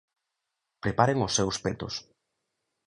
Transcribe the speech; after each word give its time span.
Preparen 0.83 1.17
os 1.27 1.35
seus 1.37 1.55
petos. 1.65 1.93